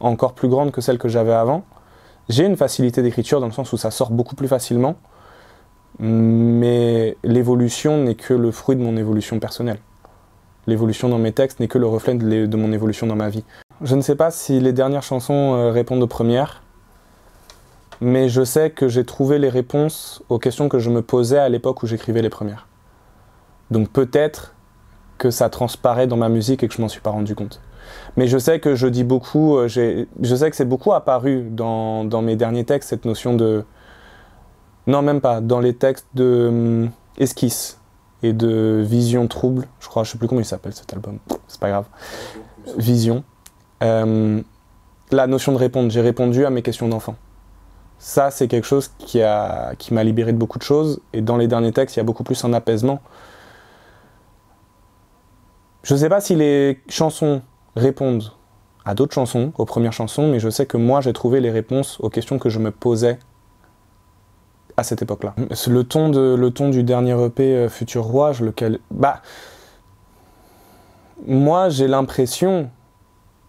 encore 0.00 0.32
plus 0.32 0.48
grande 0.48 0.72
que 0.72 0.80
celle 0.80 0.98
que 0.98 1.08
j'avais 1.08 1.32
avant. 1.32 1.62
J'ai 2.28 2.44
une 2.44 2.56
facilité 2.56 3.02
d'écriture 3.02 3.40
dans 3.40 3.46
le 3.46 3.52
sens 3.52 3.72
où 3.72 3.76
ça 3.76 3.90
sort 3.90 4.10
beaucoup 4.10 4.34
plus 4.34 4.48
facilement, 4.48 4.96
mais 5.98 7.16
l'évolution 7.22 7.98
n'est 7.98 8.14
que 8.14 8.34
le 8.34 8.50
fruit 8.50 8.76
de 8.76 8.82
mon 8.82 8.96
évolution 8.96 9.38
personnelle. 9.38 9.78
L'évolution 10.66 11.08
dans 11.08 11.18
mes 11.18 11.32
textes 11.32 11.60
n'est 11.60 11.68
que 11.68 11.78
le 11.78 11.86
reflet 11.86 12.14
de, 12.14 12.56
mon 12.56 12.72
évolution 12.72 13.06
dans 13.06 13.16
ma 13.16 13.28
vie. 13.28 13.44
Je 13.82 13.96
ne 13.96 14.02
sais 14.02 14.14
pas 14.14 14.30
si 14.30 14.60
les 14.60 14.72
dernières 14.72 15.02
chansons 15.02 15.54
euh, 15.54 15.70
répondent 15.70 16.02
aux 16.02 16.06
premières, 16.06 16.62
mais 18.00 18.28
je 18.28 18.44
sais 18.44 18.70
que 18.70 18.88
j'ai 18.88 19.04
trouvé 19.04 19.38
les 19.38 19.48
réponses 19.48 20.22
aux 20.28 20.38
questions 20.38 20.68
que 20.68 20.78
je 20.78 20.90
me 20.90 21.02
posais 21.02 21.38
à 21.38 21.48
l'époque 21.48 21.82
où 21.82 21.86
j'écrivais 21.86 22.22
les 22.22 22.30
premières. 22.30 22.66
Donc 23.70 23.88
peut-être 23.88 24.54
que 25.18 25.30
ça 25.30 25.50
transparaît 25.50 26.06
dans 26.06 26.16
ma 26.16 26.28
musique 26.28 26.62
et 26.62 26.68
que 26.68 26.74
je 26.74 26.80
m'en 26.80 26.88
suis 26.88 27.00
pas 27.00 27.10
rendu 27.10 27.34
compte. 27.34 27.60
Mais 28.16 28.26
je 28.26 28.38
sais 28.38 28.60
que 28.60 28.74
je 28.74 28.86
dis 28.86 29.04
beaucoup, 29.04 29.56
euh, 29.56 29.68
je 29.68 30.34
sais 30.34 30.50
que 30.50 30.56
c'est 30.56 30.64
beaucoup 30.64 30.92
apparu 30.92 31.48
dans, 31.50 32.04
dans 32.04 32.22
mes 32.22 32.36
derniers 32.36 32.64
textes, 32.64 32.90
cette 32.90 33.04
notion 33.04 33.34
de... 33.34 33.64
Non, 34.86 35.02
même 35.02 35.20
pas, 35.20 35.40
dans 35.40 35.60
les 35.60 35.74
textes 35.74 36.08
de 36.14 36.48
hum, 36.48 36.90
esquisse 37.18 37.78
et 38.22 38.32
de 38.32 38.82
vision 38.84 39.28
trouble, 39.28 39.66
je 39.78 39.88
crois, 39.88 40.04
je 40.04 40.10
sais 40.10 40.18
plus 40.18 40.28
comment 40.28 40.40
il 40.40 40.46
s'appelle 40.46 40.74
cet 40.74 40.92
album, 40.92 41.18
c'est 41.48 41.60
pas 41.60 41.70
grave. 41.70 41.86
Vision. 42.76 43.24
Euh, 43.82 44.42
la 45.10 45.26
notion 45.26 45.52
de 45.52 45.58
répondre, 45.58 45.90
j'ai 45.90 46.02
répondu 46.02 46.44
à 46.44 46.50
mes 46.50 46.62
questions 46.62 46.88
d'enfant. 46.88 47.16
Ça, 47.98 48.30
c'est 48.30 48.48
quelque 48.48 48.66
chose 48.66 48.90
qui 48.98 49.22
a- 49.22 49.74
qui 49.78 49.92
m'a 49.94 50.04
libéré 50.04 50.32
de 50.32 50.38
beaucoup 50.38 50.58
de 50.58 50.62
choses, 50.62 51.00
et 51.12 51.20
dans 51.20 51.36
les 51.36 51.48
derniers 51.48 51.72
textes, 51.72 51.96
il 51.96 51.98
y 51.98 52.00
a 52.00 52.04
beaucoup 52.04 52.24
plus 52.24 52.44
un 52.44 52.52
apaisement. 52.52 53.00
Je 55.82 55.94
sais 55.96 56.08
pas 56.08 56.20
si 56.20 56.34
les 56.34 56.80
chansons 56.88 57.40
répondent 57.76 58.32
à 58.84 58.94
d'autres 58.94 59.14
chansons, 59.14 59.52
aux 59.58 59.64
premières 59.66 59.92
chansons, 59.92 60.28
mais 60.28 60.40
je 60.40 60.48
sais 60.48 60.66
que 60.66 60.76
moi, 60.76 61.00
j'ai 61.00 61.12
trouvé 61.12 61.40
les 61.40 61.50
réponses 61.50 61.98
aux 62.00 62.08
questions 62.08 62.38
que 62.38 62.48
je 62.48 62.58
me 62.58 62.70
posais 62.70 63.18
à 64.76 64.82
cette 64.82 65.02
époque-là. 65.02 65.34
Le 65.68 65.82
ton, 65.84 66.08
de, 66.08 66.34
le 66.34 66.50
ton 66.50 66.70
du 66.70 66.82
dernier 66.82 67.12
EP 67.24 67.42
euh, 67.54 67.68
Futur 67.68 68.04
Roi, 68.04 68.32
je- 68.32 68.44
lequel... 68.44 68.78
Bah, 68.90 69.20
moi, 71.26 71.68
j'ai 71.68 71.86
l'impression 71.86 72.70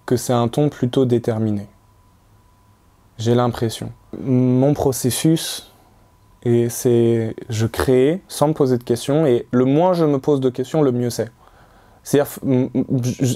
que 0.06 0.18
c'est 0.18 0.34
un 0.34 0.48
ton 0.50 0.68
plutôt 0.70 1.06
déterminé. 1.06 1.68
J'ai 3.18 3.36
l'impression. 3.36 3.92
Mon 4.20 4.74
processus, 4.74 5.72
et 6.44 6.68
c'est 6.70 7.36
je 7.50 7.68
crée 7.68 8.22
sans 8.28 8.50
me 8.50 8.54
poser 8.54 8.78
de 8.78 8.84
questions, 8.84 9.26
et 9.26 9.48
le 9.52 9.64
moins 9.66 9.94
je 9.94 10.04
me 10.06 10.20
pose 10.20 10.42
de 10.42 10.50
questions, 10.50 10.82
le 10.82 10.92
mieux 10.92 11.10
c'est. 11.10 11.32
C'est-à-dire, 12.04 12.32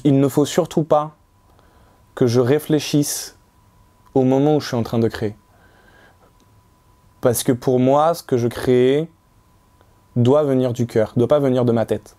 il 0.03 0.19
ne 0.19 0.27
faut 0.27 0.45
surtout 0.45 0.83
pas 0.83 1.15
que 2.15 2.27
je 2.27 2.39
réfléchisse 2.39 3.37
au 4.13 4.23
moment 4.23 4.55
où 4.55 4.59
je 4.59 4.67
suis 4.67 4.77
en 4.77 4.83
train 4.83 4.99
de 4.99 5.07
créer. 5.07 5.35
Parce 7.21 7.43
que 7.43 7.51
pour 7.51 7.79
moi, 7.79 8.13
ce 8.13 8.23
que 8.23 8.37
je 8.37 8.47
crée 8.47 9.09
doit 10.15 10.43
venir 10.43 10.73
du 10.73 10.87
cœur, 10.87 11.13
doit 11.17 11.27
pas 11.27 11.39
venir 11.39 11.65
de 11.65 11.71
ma 11.71 11.85
tête. 11.85 12.15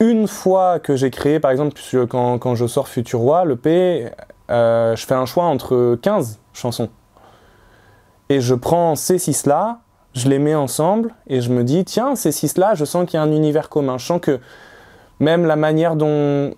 Une 0.00 0.26
fois 0.26 0.80
que 0.80 0.96
j'ai 0.96 1.10
créé, 1.10 1.38
par 1.38 1.52
exemple, 1.52 1.80
quand, 2.08 2.38
quand 2.38 2.54
je 2.56 2.66
sors 2.66 2.88
Futur 2.88 3.20
Roi, 3.20 3.44
le 3.44 3.56
P, 3.56 4.10
euh, 4.50 4.96
je 4.96 5.06
fais 5.06 5.14
un 5.14 5.26
choix 5.26 5.44
entre 5.44 5.96
15 6.02 6.40
chansons. 6.52 6.90
Et 8.28 8.40
je 8.40 8.54
prends 8.54 8.96
ces 8.96 9.18
six-là, 9.18 9.80
je 10.14 10.28
les 10.28 10.40
mets 10.40 10.54
ensemble, 10.54 11.14
et 11.28 11.40
je 11.40 11.50
me 11.50 11.62
dis, 11.62 11.84
tiens, 11.84 12.16
ces 12.16 12.32
six-là, 12.32 12.74
je 12.74 12.84
sens 12.84 13.06
qu'il 13.06 13.14
y 13.14 13.20
a 13.20 13.22
un 13.22 13.30
univers 13.30 13.68
commun. 13.68 13.96
Que 14.20 14.40
même 15.22 15.46
la 15.46 15.56
manière 15.56 15.94
dont... 15.94 16.52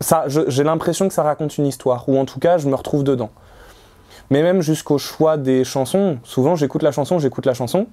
ça, 0.00 0.24
J'ai 0.28 0.62
l'impression 0.62 1.08
que 1.08 1.14
ça 1.14 1.22
raconte 1.22 1.56
une 1.56 1.66
histoire, 1.66 2.06
ou 2.08 2.18
en 2.18 2.26
tout 2.26 2.38
cas, 2.38 2.58
je 2.58 2.68
me 2.68 2.74
retrouve 2.74 3.02
dedans. 3.02 3.30
Mais 4.28 4.42
même 4.42 4.60
jusqu'au 4.60 4.98
choix 4.98 5.38
des 5.38 5.64
chansons, 5.64 6.18
souvent 6.22 6.54
j'écoute 6.54 6.82
la 6.82 6.92
chanson, 6.92 7.18
j'écoute 7.18 7.46
la 7.46 7.54
chanson, 7.54 7.86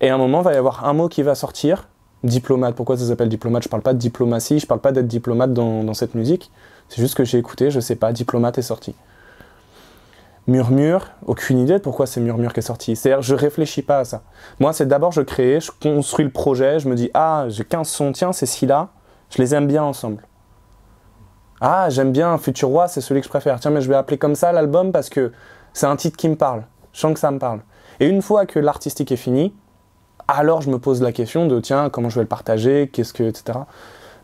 et 0.00 0.10
à 0.10 0.14
un 0.14 0.18
moment, 0.18 0.40
il 0.40 0.44
va 0.44 0.54
y 0.54 0.56
avoir 0.56 0.84
un 0.84 0.92
mot 0.92 1.08
qui 1.08 1.22
va 1.22 1.36
sortir, 1.36 1.88
diplomate. 2.24 2.74
Pourquoi 2.74 2.96
ça 2.96 3.06
s'appelle 3.06 3.28
diplomate? 3.28 3.62
Je 3.62 3.68
parle 3.68 3.82
pas 3.82 3.94
de 3.94 3.98
diplomatie, 3.98 4.58
je 4.58 4.66
parle 4.66 4.80
pas 4.80 4.90
d'être 4.90 5.06
diplomate 5.06 5.52
dans, 5.52 5.94
cette 5.94 6.16
musique. 6.16 6.50
C'est 6.88 7.00
juste 7.00 7.14
que 7.14 7.24
j'ai 7.24 7.38
écouté, 7.38 7.70
je 7.70 7.78
sais 7.78 7.96
pas, 7.96 8.12
diplomate 8.12 8.58
est 8.58 8.62
sorti. 8.62 8.94
Murmure, 10.48 11.12
aucune 11.26 11.60
idée 11.60 11.74
de 11.74 11.78
pourquoi 11.78 12.06
c'est 12.06 12.20
Murmure 12.20 12.52
qui 12.52 12.58
est 12.58 12.62
sorti. 12.62 12.96
C'est-à-dire, 12.96 13.22
je 13.22 13.36
réfléchis 13.36 13.82
pas 13.82 14.00
à 14.00 14.04
ça. 14.04 14.22
Moi, 14.58 14.72
c'est 14.72 14.86
d'abord, 14.86 15.12
je 15.12 15.22
crée, 15.22 15.60
je 15.60 15.70
construis 15.70 16.24
le 16.24 16.32
projet, 16.32 16.80
je 16.80 16.88
me 16.88 16.96
dis, 16.96 17.08
ah, 17.14 17.46
j'ai 17.48 17.64
15 17.64 17.88
sons, 17.88 18.12
tiens, 18.12 18.32
c'est 18.32 18.46
ci-là, 18.46 18.90
je 19.34 19.42
les 19.42 19.54
aime 19.54 19.66
bien 19.66 19.82
ensemble. 19.82 20.22
Ah, 21.60 21.88
j'aime 21.90 22.12
bien 22.12 22.38
Futur 22.38 22.68
Roi, 22.68 22.88
c'est 22.88 23.00
celui 23.00 23.20
que 23.20 23.24
je 23.24 23.30
préfère. 23.30 23.58
Tiens, 23.58 23.70
mais 23.70 23.80
je 23.80 23.88
vais 23.88 23.96
appeler 23.96 24.18
comme 24.18 24.34
ça 24.36 24.52
l'album 24.52 24.92
parce 24.92 25.08
que 25.08 25.32
c'est 25.72 25.86
un 25.86 25.96
titre 25.96 26.16
qui 26.16 26.28
me 26.28 26.36
parle. 26.36 26.64
Je 26.92 27.00
sens 27.00 27.14
que 27.14 27.18
ça 27.18 27.30
me 27.30 27.38
parle. 27.38 27.60
Et 27.98 28.06
une 28.06 28.22
fois 28.22 28.46
que 28.46 28.58
l'artistique 28.58 29.10
est 29.10 29.16
fini, 29.16 29.52
alors 30.28 30.62
je 30.62 30.70
me 30.70 30.78
pose 30.78 31.02
la 31.02 31.10
question 31.10 31.46
de 31.46 31.58
tiens, 31.58 31.90
comment 31.90 32.10
je 32.10 32.16
vais 32.16 32.22
le 32.22 32.28
partager, 32.28 32.88
qu'est-ce 32.92 33.12
que, 33.12 33.24
etc. 33.24 33.58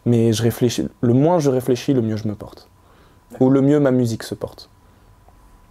Mais 0.04 0.32
je 0.32 0.42
réfléchis, 0.42 0.88
le 1.00 1.12
moins 1.12 1.40
je 1.40 1.50
réfléchis, 1.50 1.92
le 1.92 2.02
mieux 2.02 2.16
je 2.16 2.28
me 2.28 2.34
porte. 2.34 2.68
Ou 3.40 3.50
le 3.50 3.62
mieux 3.62 3.80
ma 3.80 3.90
musique 3.90 4.22
se 4.22 4.34
porte. 4.34 4.70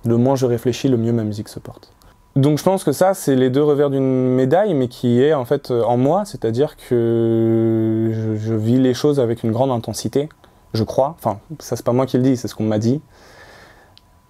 Le 0.06 0.18
moins 0.18 0.36
je 0.36 0.46
réfléchis, 0.46 0.90
le 0.90 0.98
mieux 0.98 1.14
ma 1.14 1.24
musique 1.24 1.50
se 1.50 1.60
porte. 1.60 1.92
Donc 2.36 2.58
je 2.58 2.64
pense 2.64 2.84
que 2.84 2.92
ça, 2.92 3.14
c'est 3.14 3.36
les 3.36 3.50
deux 3.50 3.64
revers 3.64 3.90
d'une 3.90 4.36
médaille, 4.36 4.74
mais 4.74 4.88
qui 4.88 5.22
est 5.22 5.34
en 5.34 5.46
fait 5.46 5.72
euh, 5.72 5.84
en 5.84 5.98
moi, 5.98 6.26
c'est-à-dire 6.26 6.78
que 6.78 8.12
je, 8.38 8.54
vis 8.54 8.78
les 8.78 8.94
choses 8.94 9.20
avec 9.20 9.44
une 9.44 9.52
grande 9.52 9.72
intensité, 9.72 10.30
je 10.74 10.84
crois. 10.84 11.16
Enfin, 11.18 11.40
ça 11.60 11.76
c'est 11.76 11.86
pas 11.86 11.92
moi 11.92 12.06
qui 12.06 12.18
le 12.18 12.24
dis, 12.24 12.38
c'est 12.38 12.48
ce 12.48 12.56
qu'on 12.56 12.66
m'a 12.66 12.80
dit. 12.80 13.02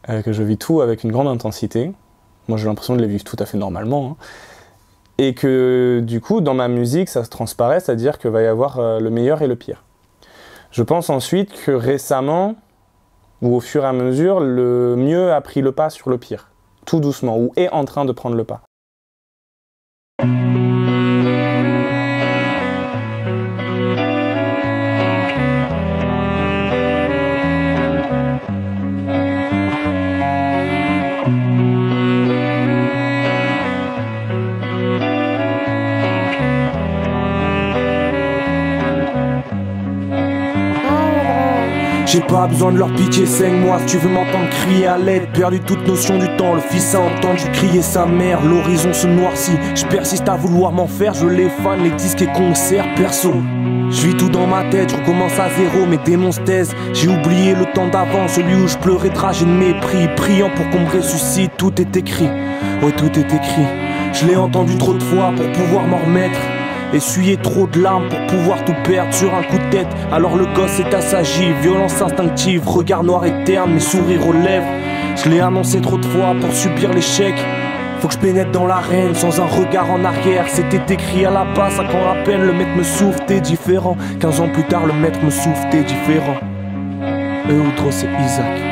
Euh, 0.10 0.22
que 0.22 0.32
je 0.32 0.44
vis 0.44 0.58
tout 0.58 0.82
avec 0.82 1.04
une 1.04 1.12
grande 1.12 1.28
intensité. 1.28 1.92
Moi 2.48 2.58
j'ai 2.58 2.68
l'impression 2.68 2.96
de 2.96 3.02
les 3.02 3.08
vivre 3.08 3.24
tout 3.24 3.38
à 3.38 3.46
fait 3.46 3.58
normalement. 3.58 4.12
hein. 4.12 4.24
Et 5.18 5.34
que 5.34 6.02
du 6.02 6.22
coup, 6.22 6.40
dans 6.40 6.54
ma 6.54 6.70
musique, 6.70 7.10
ça 7.10 7.26
se 7.26 7.30
transparaît, 7.30 7.82
c'est-à-dire 7.82 8.18
qu'il 8.18 8.32
va 8.32 8.42
y 8.42 8.48
avoir 8.48 8.80
euh, 8.80 9.02
le 9.02 9.10
meilleur 9.10 9.42
et 9.42 9.48
le 9.48 9.58
pire. 9.58 9.84
Je 10.72 10.82
pense 10.84 11.10
ensuite 11.10 11.52
que 11.66 11.72
récemment, 11.72 12.56
ou 13.42 13.56
au 13.56 13.60
fur 13.60 13.84
et 13.84 13.88
à 13.88 13.94
mesure, 13.94 14.40
le 14.40 14.96
mieux 14.96 15.34
a 15.34 15.42
pris 15.42 15.62
le 15.62 15.74
pas 15.74 15.90
sur 15.90 16.10
le 16.10 16.18
pire, 16.18 16.50
tout 16.90 17.00
doucement, 17.00 17.38
ou 17.38 17.54
est 17.56 17.70
en 17.70 17.86
train 17.86 18.04
de 18.04 18.12
prendre 18.12 18.36
le 18.36 18.44
pas. 18.44 18.62
J'ai 42.12 42.22
pas 42.22 42.48
besoin 42.48 42.72
de 42.72 42.80
leur 42.80 42.92
pitié, 42.96 43.28
saigne-moi 43.28 43.78
si 43.82 43.86
tu 43.86 43.98
veux 44.00 44.10
m'entendre 44.10 44.50
crier 44.50 44.88
à 44.88 44.98
l'aide. 44.98 45.28
Perdu 45.32 45.60
toute 45.60 45.88
notion 45.88 46.18
du 46.18 46.26
temps, 46.38 46.56
le 46.56 46.62
fils 46.62 46.96
a 46.96 47.02
entendu 47.02 47.44
crier 47.54 47.84
sa 47.84 48.08
mère. 48.08 48.44
L'horizon 48.44 48.92
se 48.94 49.06
noircit, 49.06 49.60
je 49.76 49.86
persiste 49.86 50.28
à 50.28 50.36
vouloir 50.36 50.72
m'en 50.72 50.88
faire. 50.88 51.14
Je 51.14 51.28
les 51.28 51.50
fans, 51.50 51.76
les 51.76 51.92
disques 51.92 52.24
et 52.24 52.32
concerts 52.34 52.88
perso. 52.96 53.32
Je 53.92 54.08
vis 54.08 54.18
tout 54.18 54.30
dans 54.30 54.48
ma 54.48 54.64
tête, 54.72 54.90
je 54.90 54.96
recommence 54.96 55.38
à 55.38 55.50
zéro, 55.56 55.86
mes 55.86 55.98
démons 55.98 56.32
se. 56.32 56.42
J'ai 56.94 57.10
oublié 57.10 57.54
le 57.54 57.72
temps 57.74 57.88
d'avant, 57.88 58.28
celui 58.28 58.56
où 58.56 58.68
je 58.68 58.78
pleurais 58.78 59.12
de 59.12 59.18
rage 59.18 59.42
de 59.42 59.46
mépris. 59.46 60.08
Priant 60.18 60.50
pour 60.56 60.68
qu'on 60.72 60.80
me 60.80 60.90
ressuscite, 60.90 61.52
tout 61.58 61.80
est 61.80 61.96
écrit. 61.96 62.30
Ouais, 62.82 62.92
tout 62.98 63.20
est 63.20 63.32
écrit. 63.32 63.68
Je 64.14 64.26
l'ai 64.26 64.36
entendu 64.36 64.76
trop 64.80 64.96
de 64.96 65.04
fois 65.04 65.32
pour 65.38 65.46
pouvoir 65.52 65.86
m'en 65.86 65.98
remettre. 65.98 66.40
Essuyer 66.92 67.38
trop 67.38 67.68
de 67.68 67.82
larmes 67.82 68.10
pour 68.10 68.26
pouvoir 68.26 68.66
tout 68.66 68.74
perdre 68.84 69.14
sur 69.14 69.34
un 69.36 69.44
coup 69.44 69.58
de 69.58 69.70
tête. 69.70 69.88
Alors 70.12 70.36
le 70.36 70.46
gosse 70.56 70.80
est 70.80 70.94
assagi, 70.94 71.54
violence 71.62 72.02
instinctive, 72.02 72.68
regard 72.68 73.04
noir 73.04 73.26
et 73.26 73.44
terne, 73.44 73.74
mes 73.74 73.80
sourires 73.80 74.28
aux 74.28 74.34
lèvres. 74.34 74.66
Je 75.16 75.30
l'ai 75.30 75.40
annoncé 75.40 75.82
trop 75.82 75.98
de 75.98 76.06
fois 76.06 76.34
pour 76.42 76.52
subir 76.52 76.92
l'échec. 76.92 77.36
Faut 78.00 78.08
que 78.08 78.14
je 78.14 78.20
pénètre 78.20 78.52
dans 78.52 78.66
l'arène 78.66 79.14
sans 79.14 79.40
un 79.40 79.46
regard 79.46 79.92
en 79.92 80.04
arrière. 80.04 80.46
C'était 80.48 80.94
écrit 80.94 81.26
à 81.26 81.32
la 81.32 81.46
base, 81.54 81.80
à 81.80 81.84
quand 81.84 82.10
à 82.10 82.24
peine 82.24 82.42
le 82.42 82.54
maître 82.54 82.76
me 82.76 82.84
souffle, 82.84 83.20
t'es 83.28 83.42
différent. 83.42 83.96
15 84.20 84.42
ans 84.42 84.50
plus 84.50 84.64
tard, 84.64 84.88
le 84.88 84.94
maître 84.94 85.20
me 85.24 85.30
souffle, 85.30 85.68
t'es 85.70 85.84
différent. 85.84 86.38
Eudros 87.50 87.90
et 87.90 88.24
Isaac. 88.24 88.69